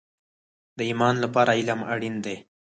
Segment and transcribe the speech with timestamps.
[0.77, 2.35] د ایمان لپاره علم اړین دی